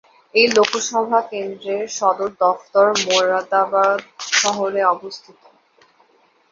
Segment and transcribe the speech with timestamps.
[0.35, 3.99] এই লোকসভা কেন্দ্রের সদর দফতর মোরাদাবাদ
[4.33, 5.39] শহরে অবস্থিত।